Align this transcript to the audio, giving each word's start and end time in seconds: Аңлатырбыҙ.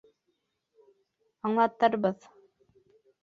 Аңлатырбыҙ. 1.49 2.25